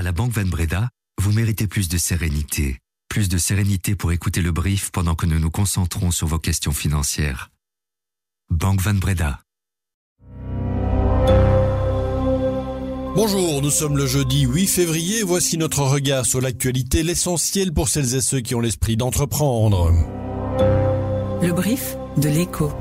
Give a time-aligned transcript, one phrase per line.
[0.00, 0.88] À la Banque Van Breda,
[1.20, 2.78] vous méritez plus de sérénité.
[3.10, 6.72] Plus de sérénité pour écouter le brief pendant que nous nous concentrons sur vos questions
[6.72, 7.50] financières.
[8.48, 9.40] Banque Van Breda.
[13.14, 15.22] Bonjour, nous sommes le jeudi 8 février.
[15.22, 19.92] Voici notre regard sur l'actualité, l'essentiel pour celles et ceux qui ont l'esprit d'entreprendre.
[21.42, 22.72] Le brief de l'écho.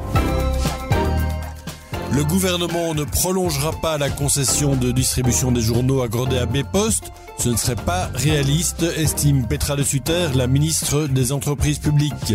[2.12, 7.12] Le gouvernement ne prolongera pas la concession de distribution des journaux accordée à B-Post.
[7.38, 12.34] Ce ne serait pas réaliste, estime Petra de Sutter, la ministre des Entreprises publiques.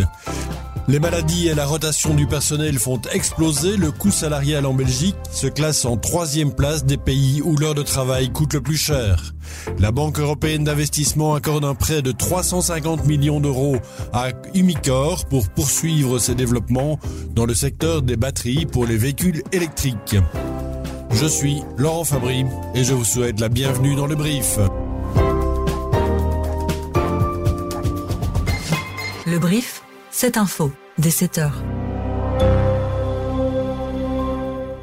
[0.87, 5.47] Les maladies et la rotation du personnel font exploser le coût salarial en Belgique, se
[5.47, 9.35] classe en troisième place des pays où l'heure de travail coûte le plus cher.
[9.79, 13.77] La Banque européenne d'investissement accorde un prêt de 350 millions d'euros
[14.13, 16.99] à Umicore pour poursuivre ses développements
[17.31, 20.17] dans le secteur des batteries pour les véhicules électriques.
[21.13, 22.45] Je suis Laurent Fabry
[22.75, 24.59] et je vous souhaite la bienvenue dans le brief.
[29.27, 31.65] Le brief, cette info, dès 7 heures.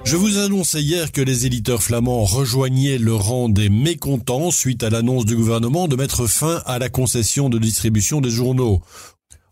[0.04, 4.90] Je vous annonçais hier que les éditeurs flamands rejoignaient le rang des mécontents suite à
[4.90, 8.82] l'annonce du gouvernement de mettre fin à la concession de distribution des journaux.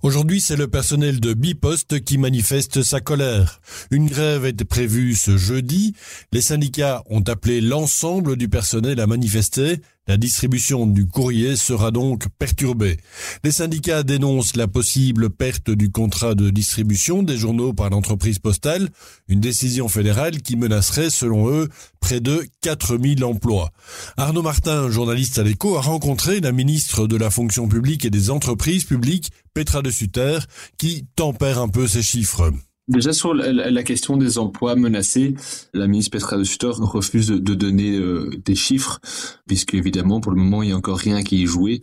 [0.02, 3.60] Aujourd'hui, c'est le personnel de Bipost qui manifeste sa colère.
[3.92, 5.94] Une grève était prévue ce jeudi.
[6.32, 9.82] Les syndicats ont appelé l'ensemble du personnel à manifester.
[10.10, 12.98] La distribution du courrier sera donc perturbée.
[13.44, 18.90] Les syndicats dénoncent la possible perte du contrat de distribution des journaux par l'entreprise postale,
[19.28, 23.70] une décision fédérale qui menacerait, selon eux, près de 4000 emplois.
[24.18, 28.32] Arnaud Martin, journaliste à l'écho, a rencontré la ministre de la fonction publique et des
[28.32, 30.40] entreprises publiques, Petra de Sutter,
[30.80, 32.52] qui tempère un peu ces chiffres.
[32.90, 35.36] Déjà sur la, question des emplois menacés,
[35.76, 39.00] la ministre Petra de Sutter refuse de, donner euh, des chiffres,
[39.45, 41.82] puisque évidemment pour le moment il n'y a encore rien qui est joué,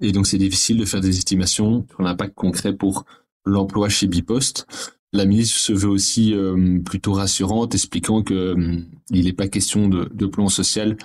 [0.00, 3.04] et donc c'est difficile de faire des estimations sur l'impact concret pour
[3.46, 4.66] l'emploi chez Bipost.
[5.12, 8.80] La ministre se veut aussi euh, plutôt rassurante, expliquant que euh,
[9.10, 10.96] il n'est pas question de, de plan social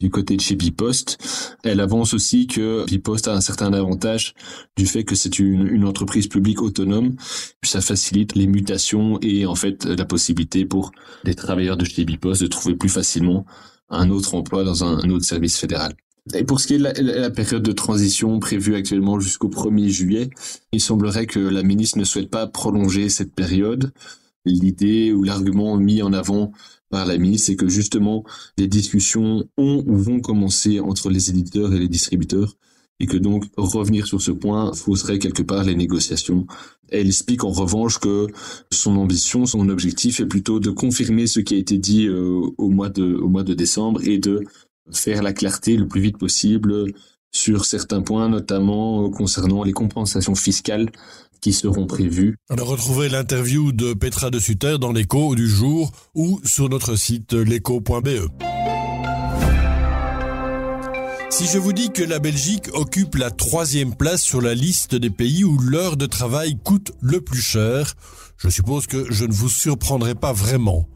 [0.00, 1.18] du côté de chez Bipost.
[1.64, 4.34] Elle avance aussi que Bipost a un certain avantage
[4.76, 7.16] du fait que c'est une, entreprise publique autonome.
[7.62, 10.92] Ça facilite les mutations et en fait la possibilité pour
[11.24, 13.46] les travailleurs de chez Bipost de trouver plus facilement
[13.90, 15.94] un autre emploi dans un, autre service fédéral.
[16.34, 19.88] Et pour ce qui est de la, la période de transition prévue actuellement jusqu'au 1er
[19.88, 20.30] juillet,
[20.72, 23.92] il semblerait que la ministre ne souhaite pas prolonger cette période.
[24.48, 26.52] L'idée ou l'argument mis en avant
[26.90, 28.24] par la ministre, c'est que justement,
[28.56, 32.56] les discussions ont ou vont commencer entre les éditeurs et les distributeurs
[33.00, 36.46] et que donc revenir sur ce point fausserait quelque part les négociations.
[36.88, 38.26] Elle explique en revanche que
[38.72, 42.70] son ambition, son objectif est plutôt de confirmer ce qui a été dit euh, au
[42.70, 44.44] mois de au mois de décembre et de
[44.90, 46.92] faire la clarté le plus vite possible
[47.30, 50.90] sur certains points, notamment euh, concernant les compensations fiscales
[51.40, 52.36] qui seront prévus.
[52.50, 57.32] Alors retrouvez l'interview de Petra de Sutter dans l'écho du jour ou sur notre site
[57.32, 58.28] l'écho.be.
[61.30, 65.10] Si je vous dis que la Belgique occupe la troisième place sur la liste des
[65.10, 67.94] pays où l'heure de travail coûte le plus cher,
[68.38, 70.88] je suppose que je ne vous surprendrai pas vraiment.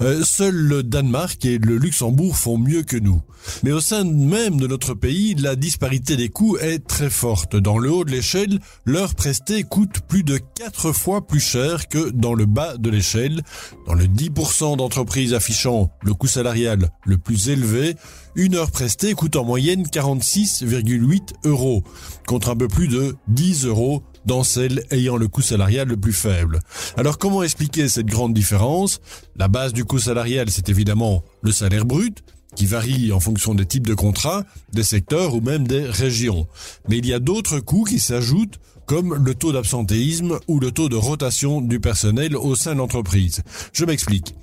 [0.00, 3.22] Euh, Seuls le Danemark et le Luxembourg font mieux que nous.
[3.62, 7.56] Mais au sein même de notre pays, la disparité des coûts est très forte.
[7.56, 12.10] Dans le haut de l'échelle, l'heure prestée coûte plus de 4 fois plus cher que
[12.10, 13.42] dans le bas de l'échelle.
[13.86, 17.96] Dans le 10% d'entreprises affichant le coût salarial le plus élevé,
[18.34, 21.84] une heure prestée coûte en moyenne 46,8 euros,
[22.26, 26.12] contre un peu plus de 10 euros dans celles ayant le coût salarial le plus
[26.12, 26.60] faible.
[26.96, 29.00] Alors comment expliquer cette grande différence?
[29.36, 32.22] La base du coût salarial, c'est évidemment le salaire brut,
[32.54, 36.46] qui varie en fonction des types de contrats, des secteurs ou même des régions.
[36.88, 40.88] Mais il y a d'autres coûts qui s'ajoutent comme le taux d'absentéisme ou le taux
[40.88, 43.42] de rotation du personnel au sein de l'entreprise.
[43.72, 44.34] Je m'explique.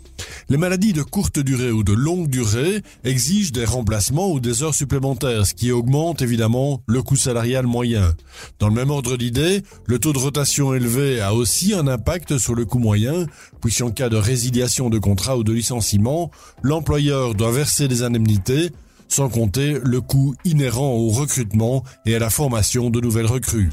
[0.49, 4.73] Les maladies de courte durée ou de longue durée exigent des remplacements ou des heures
[4.73, 8.13] supplémentaires, ce qui augmente évidemment le coût salarial moyen.
[8.59, 12.55] Dans le même ordre d'idée, le taux de rotation élevé a aussi un impact sur
[12.55, 13.25] le coût moyen,
[13.61, 18.71] puisqu'en cas de résiliation de contrat ou de licenciement, l'employeur doit verser des indemnités,
[19.07, 23.69] sans compter le coût inhérent au recrutement et à la formation de nouvelles recrues.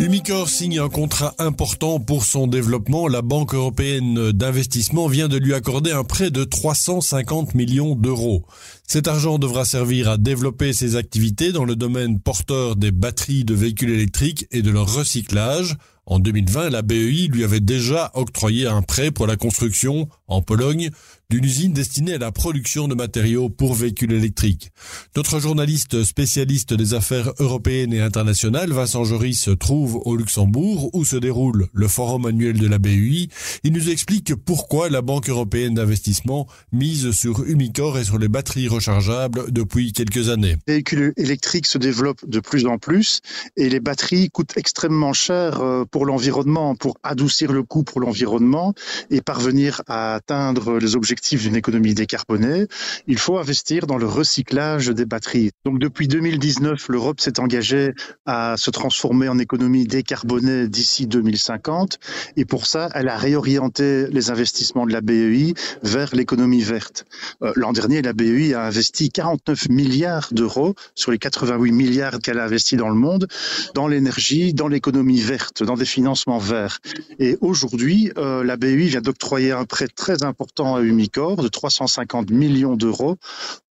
[0.00, 3.08] Umicore signe un contrat important pour son développement.
[3.08, 8.46] La Banque européenne d'investissement vient de lui accorder un prêt de 350 millions d'euros.
[8.86, 13.54] Cet argent devra servir à développer ses activités dans le domaine porteur des batteries de
[13.54, 15.76] véhicules électriques et de leur recyclage.
[16.06, 20.90] En 2020, la BEI lui avait déjà octroyé un prêt pour la construction, en Pologne,
[21.30, 24.70] d'une usine destinée à la production de matériaux pour véhicules électriques.
[25.14, 31.04] Notre journaliste spécialiste des affaires européennes et internationales, Vincent Joris, se trouve au Luxembourg où
[31.04, 33.28] se déroule le forum annuel de la BUI.
[33.62, 38.68] Il nous explique pourquoi la Banque européenne d'investissement mise sur Umicore et sur les batteries
[38.68, 40.56] rechargeables depuis quelques années.
[40.66, 43.20] Les véhicules électriques se développent de plus en plus
[43.58, 48.72] et les batteries coûtent extrêmement cher euh, pour l'environnement, pour adoucir le coût pour l'environnement
[49.10, 52.66] et parvenir à atteindre les objectifs d'une économie décarbonée,
[53.06, 55.50] il faut investir dans le recyclage des batteries.
[55.64, 57.92] Donc depuis 2019, l'Europe s'est engagée
[58.26, 61.98] à se transformer en économie décarbonée d'ici 2050
[62.36, 67.04] et pour ça, elle a réorienté les investissements de la BEI vers l'économie verte.
[67.42, 72.38] Euh, l'an dernier, la BEI a investi 49 milliards d'euros sur les 88 milliards qu'elle
[72.38, 73.26] a investis dans le monde
[73.74, 76.78] dans l'énergie, dans l'économie verte, dans des financements verts.
[77.18, 82.76] Et aujourd'hui, euh, la BEI vient d'octroyer un prêt très important à De 350 millions
[82.76, 83.16] d'euros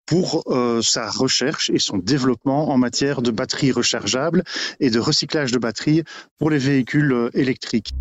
[0.06, 4.42] pour euh, sa recherche et son développement en matière de batteries rechargeables
[4.80, 6.02] et de recyclage de batteries
[6.38, 7.92] pour les véhicules euh, électriques.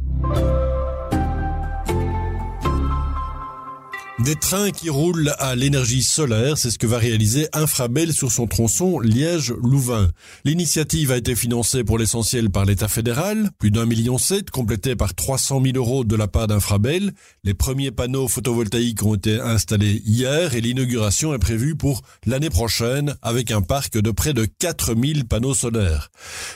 [4.19, 8.47] Des trains qui roulent à l'énergie solaire, c'est ce que va réaliser Infrabel sur son
[8.47, 10.09] tronçon Liège-Louvain.
[10.43, 15.13] L'initiative a été financée pour l'essentiel par l'État fédéral, plus d'un million sept, complété par
[15.13, 17.13] 300 000 euros de la part d'Infrabel.
[17.43, 23.15] Les premiers panneaux photovoltaïques ont été installés hier et l'inauguration est prévue pour l'année prochaine
[23.21, 26.09] avec un parc de près de 4000 panneaux solaires.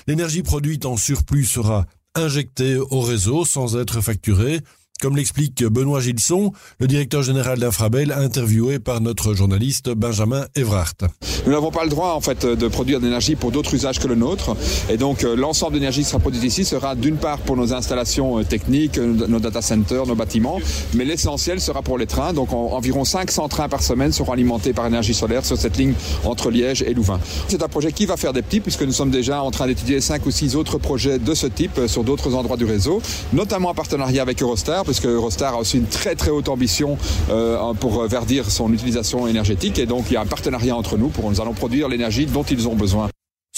[0.08, 1.86] L'énergie produite en surplus sera
[2.16, 4.62] injectée au réseau sans être facturée.
[5.02, 10.94] Comme l'explique Benoît Gilson, le directeur général d'Infrabel, interviewé par notre journaliste Benjamin Evrart.
[11.48, 14.08] Nous n'avons pas le droit en fait de produire de l'énergie pour d'autres usages que
[14.08, 14.56] le nôtre.
[14.92, 17.74] Et donc euh, l'ensemble de l'énergie qui sera produite ici sera d'une part pour nos
[17.74, 20.60] installations euh, techniques, euh, nos data centers, nos bâtiments,
[20.94, 22.34] mais l'essentiel sera pour les trains.
[22.34, 25.96] Donc environ 500 trains par semaine seront alimentés par énergie solaire sur cette ligne
[26.26, 27.20] entre Liège et Louvain.
[27.48, 30.00] C'est un projet qui va faire des petits puisque nous sommes déjà en train d'étudier
[30.00, 33.02] 5 ou 6 autres projets de ce type sur d'autres endroits du réseau,
[33.34, 36.98] notamment en partenariat avec Eurostar puisque Eurostar a aussi une très très haute ambition
[37.30, 41.08] euh, pour verdir son utilisation énergétique et donc il y a un partenariat entre nous
[41.08, 43.10] pour nous allons produire l'énergie dont ils ont besoin.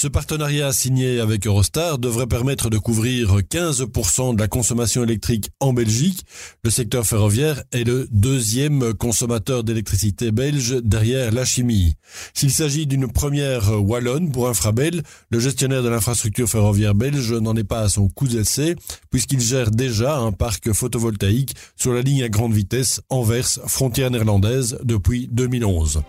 [0.04, 5.72] Ce partenariat signé avec Eurostar devrait permettre de couvrir 15% de la consommation électrique en
[5.72, 6.26] Belgique.
[6.62, 11.94] Le secteur ferroviaire est le deuxième consommateur d'électricité belge derrière la chimie.
[12.34, 17.64] S'il s'agit d'une première wallonne pour Infrabel, le gestionnaire de l'infrastructure ferroviaire belge n'en est
[17.64, 18.76] pas à son coup d'essai
[19.10, 24.78] puisqu'il gère déjà un parc photovoltaïque sur la ligne à grande vitesse Anvers, frontière néerlandaise
[24.84, 26.02] depuis 2011.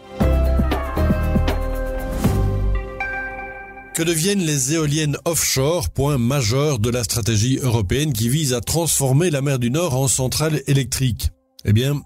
[3.96, 9.30] Que deviennent les éoliennes offshore, point majeur de la stratégie européenne qui vise à transformer
[9.30, 11.30] la mer du Nord en centrale électrique?
[11.64, 12.02] Eh bien,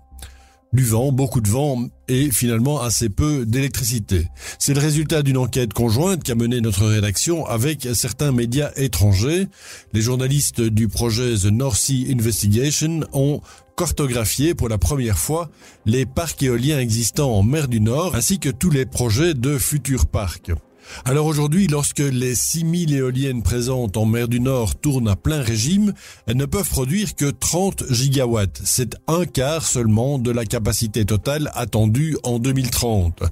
[0.71, 4.27] du vent, beaucoup de vent et finalement assez peu d'électricité.
[4.59, 9.47] C'est le résultat d'une enquête conjointe qu'a menée notre rédaction avec certains médias étrangers.
[9.91, 13.41] Les journalistes du projet The North Sea Investigation ont
[13.75, 15.49] cartographié pour la première fois
[15.87, 20.05] les parcs éoliens existants en mer du Nord ainsi que tous les projets de futurs
[20.05, 20.51] parcs.
[21.05, 25.93] Alors aujourd'hui, lorsque les 6000 éoliennes présentes en mer du Nord tournent à plein régime,
[26.27, 28.61] elles ne peuvent produire que 30 gigawatts.
[28.63, 33.23] C'est un quart seulement de la capacité totale attendue en 2030.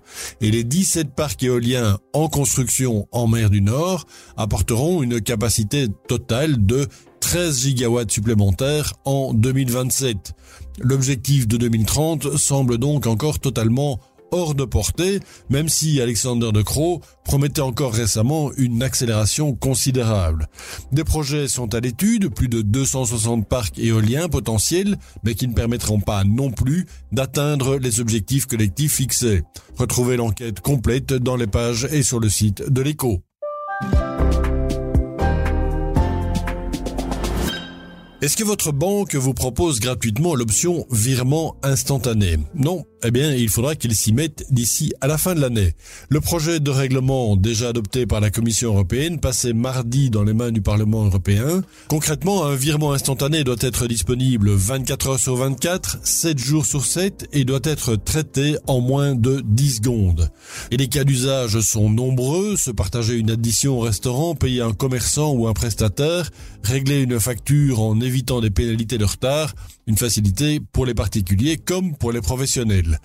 [0.42, 4.06] Et les 17 parcs éoliens en construction en mer du Nord
[4.37, 6.87] apporteront une capacité totale de
[7.19, 10.33] 13 gigawatts supplémentaires en 2027.
[10.80, 13.99] L'objectif de 2030 semble donc encore totalement
[14.31, 15.19] hors de portée,
[15.50, 20.48] même si Alexander De Croo promettait encore récemment une accélération considérable.
[20.92, 26.00] Des projets sont à l'étude, plus de 260 parcs éoliens potentiels, mais qui ne permettront
[26.00, 29.44] pas non plus d'atteindre les objectifs collectifs fixés.
[29.76, 33.22] Retrouvez l'enquête complète dans les pages et sur le site de l'écho.
[38.19, 42.38] Est-ce que votre banque vous propose gratuitement l'option virement instantané?
[42.56, 45.73] Non, eh bien, il faudra qu'ils s'y mettent d'ici à la fin de l'année.
[46.09, 50.52] Le projet de règlement déjà adopté par la Commission européenne passait mardi dans les mains
[50.52, 51.64] du Parlement européen.
[51.87, 57.30] Concrètement, un virement instantané doit être disponible 24 heures sur 24, 7 jours sur 7
[57.31, 60.30] et doit être traité en moins de 10 secondes.
[60.71, 65.31] Et les cas d'usage sont nombreux, se partager une addition au restaurant, payer un commerçant
[65.31, 66.30] ou un prestataire,
[66.61, 69.54] régler une facture en évitant des pénalités de retard,
[69.87, 72.99] une facilité pour les particuliers comme pour les professionnels.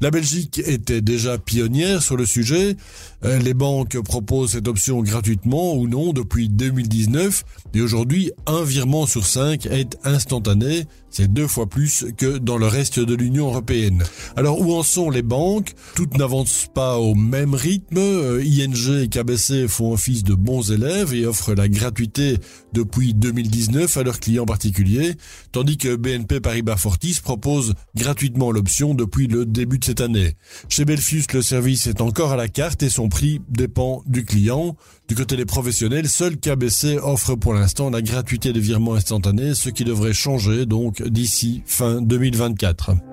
[0.00, 2.76] La Belgique était déjà pionnière sur le sujet.
[3.24, 9.06] Euh, les banques proposent cette option gratuitement ou non depuis 2019 et aujourd'hui un virement
[9.06, 14.04] sur cinq est instantané c'est deux fois plus que dans le reste de l'Union européenne.
[14.36, 15.74] Alors où en sont les banques?
[15.94, 17.98] Toutes n'avancent pas au même rythme.
[17.98, 22.38] Euh, ING et KBC font office de bons élèves et offrent la gratuité
[22.72, 25.14] depuis 2019 à leurs clients particuliers,
[25.52, 30.34] tandis que BNP Paribas Fortis propose gratuitement l'option depuis le début de cette année.
[30.68, 34.76] Chez Belfius, le service est encore à la carte et son prix dépend du client.
[35.08, 39.70] Du côté des professionnels, seul KBC offre pour l'instant la gratuité des virements instantanés, ce
[39.70, 42.92] qui devrait changer donc d'ici fin 2024.«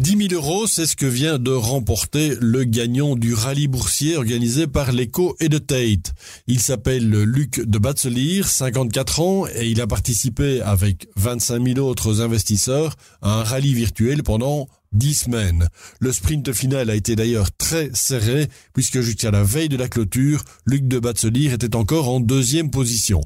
[0.00, 4.66] 10 000 euros, c'est ce que vient de remporter le gagnant du rallye boursier organisé
[4.66, 6.14] par l'Eco et de Tate.
[6.46, 12.22] Il s'appelle Luc de Batselier, 54 ans, et il a participé avec 25 000 autres
[12.22, 15.68] investisseurs à un rallye virtuel pendant dix semaines.
[16.00, 20.42] Le sprint final a été d'ailleurs très serré puisque jusqu'à la veille de la clôture,
[20.66, 23.20] Luc de Batselier était encore en deuxième position.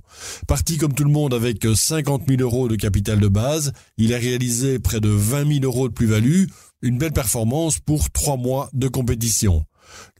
[0.46, 4.18] Parti comme tout le monde avec 50 000 euros de capital de base, il a
[4.18, 6.44] réalisé près de 20 000 euros de plus-value,
[6.82, 9.64] une belle performance pour trois mois de compétition.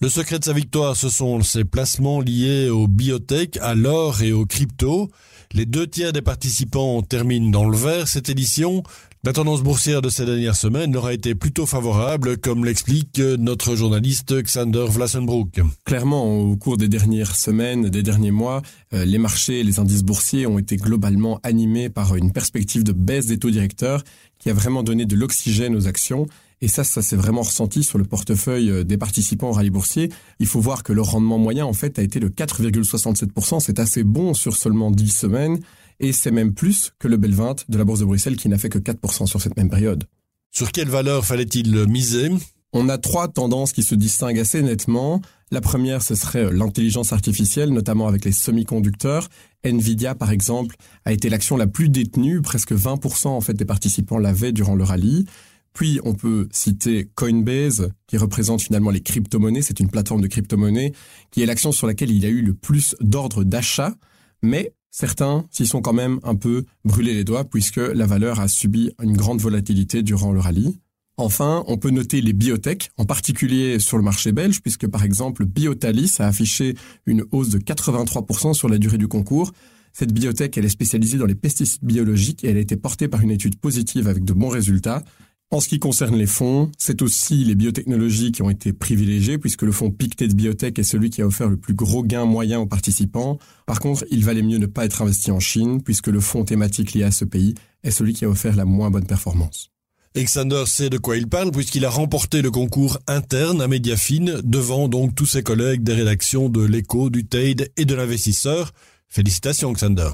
[0.00, 4.32] Le secret de sa victoire, ce sont ses placements liés aux biotech, à l'or et
[4.32, 5.10] aux crypto.
[5.52, 8.82] Les deux tiers des participants terminent dans le vert cette édition.
[9.22, 14.34] La tendance boursière de ces dernières semaines aura été plutôt favorable, comme l'explique notre journaliste
[14.34, 15.60] Xander Vlassenbroek.
[15.86, 18.60] Clairement, au cours des dernières semaines, des derniers mois,
[18.92, 22.92] euh, les marchés et les indices boursiers ont été globalement animés par une perspective de
[22.92, 24.04] baisse des taux directeurs
[24.38, 26.26] qui a vraiment donné de l'oxygène aux actions.
[26.64, 30.10] Et ça, ça s'est vraiment ressenti sur le portefeuille euh, des participants au rallye boursier.
[30.38, 33.60] Il faut voir que le rendement moyen, en fait, a été de 4,67%.
[33.60, 35.58] C'est assez bon sur seulement 10 semaines
[36.00, 38.56] et c'est même plus que le Bel 20 de la Bourse de Bruxelles qui n'a
[38.56, 40.04] fait que 4% sur cette même période.
[40.50, 42.30] Sur quelle valeur fallait-il miser?
[42.72, 45.20] On a trois tendances qui se distinguent assez nettement.
[45.50, 49.28] La première, ce serait l'intelligence artificielle, notamment avec les semi-conducteurs.
[49.64, 54.18] Nvidia, par exemple, a été l'action la plus détenue, presque 20% en fait des participants
[54.18, 55.26] l'avaient durant le rallye.
[55.74, 59.62] Puis on peut citer Coinbase, qui représente finalement les crypto-monnaies.
[59.62, 60.92] C'est une plateforme de crypto-monnaies
[61.30, 63.94] qui est l'action sur laquelle il y a eu le plus d'ordres d'achat.
[64.42, 68.46] Mais Certains s'y sont quand même un peu brûlés les doigts puisque la valeur a
[68.46, 70.78] subi une grande volatilité durant le rallye.
[71.16, 75.46] Enfin, on peut noter les biotech, en particulier sur le marché belge, puisque par exemple
[75.46, 76.76] Biotalis a affiché
[77.06, 79.50] une hausse de 83% sur la durée du concours.
[79.92, 83.20] Cette biotech, elle est spécialisée dans les pesticides biologiques et elle a été portée par
[83.20, 85.02] une étude positive avec de bons résultats.
[85.50, 89.62] En ce qui concerne les fonds, c'est aussi les biotechnologies qui ont été privilégiées puisque
[89.62, 92.66] le fonds Pictet Biotech est celui qui a offert le plus gros gain moyen aux
[92.66, 93.38] participants.
[93.66, 96.94] Par contre, il valait mieux ne pas être investi en Chine puisque le fonds thématique
[96.94, 99.70] lié à ce pays est celui qui a offert la moins bonne performance.
[100.16, 104.88] Alexander sait de quoi il parle puisqu'il a remporté le concours interne à Mediafine devant
[104.88, 108.72] donc tous ses collègues des rédactions de l'écho, du TAID et de l'investisseur.
[109.08, 110.10] Félicitations Alexander.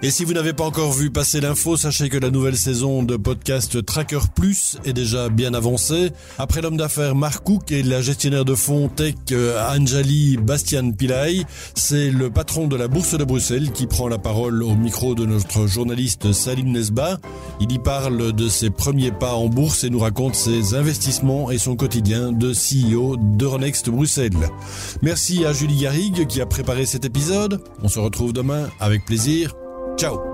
[0.00, 3.16] Et si vous n'avez pas encore vu passer l'info, sachez que la nouvelle saison de
[3.16, 6.12] podcast Tracker Plus est déjà bien avancée.
[6.38, 11.42] Après l'homme d'affaires Mark Cook et la gestionnaire de fonds tech euh, Anjali Bastian Pillay,
[11.74, 15.26] c'est le patron de la Bourse de Bruxelles qui prend la parole au micro de
[15.26, 17.18] notre journaliste Salim Nesba.
[17.60, 21.58] Il y parle de ses premiers pas en bourse et nous raconte ses investissements et
[21.58, 24.48] son quotidien de CEO d'Euronext Bruxelles.
[25.02, 27.60] Merci à Julie Garrigue qui a préparé cet épisode.
[27.82, 29.56] On se retrouve demain avec plaisir.
[29.98, 30.27] Ciao